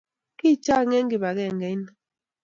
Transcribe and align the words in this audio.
kichang 0.37 0.91
eng 0.97 1.09
kibagengeit 1.11 1.77
nii 1.83 1.91